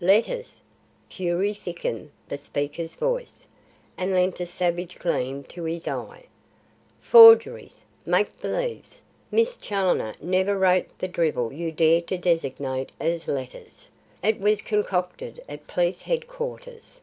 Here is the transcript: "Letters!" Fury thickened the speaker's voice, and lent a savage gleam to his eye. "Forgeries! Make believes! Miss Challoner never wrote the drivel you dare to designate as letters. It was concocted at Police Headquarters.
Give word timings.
"Letters!" 0.00 0.62
Fury 1.08 1.54
thickened 1.54 2.10
the 2.28 2.36
speaker's 2.38 2.96
voice, 2.96 3.46
and 3.96 4.12
lent 4.12 4.40
a 4.40 4.46
savage 4.46 4.98
gleam 4.98 5.44
to 5.44 5.62
his 5.62 5.86
eye. 5.86 6.24
"Forgeries! 7.00 7.84
Make 8.04 8.40
believes! 8.40 9.00
Miss 9.30 9.56
Challoner 9.56 10.16
never 10.20 10.58
wrote 10.58 10.88
the 10.98 11.06
drivel 11.06 11.52
you 11.52 11.70
dare 11.70 12.00
to 12.02 12.18
designate 12.18 12.90
as 12.98 13.28
letters. 13.28 13.86
It 14.24 14.40
was 14.40 14.60
concocted 14.60 15.40
at 15.48 15.68
Police 15.68 16.02
Headquarters. 16.02 16.98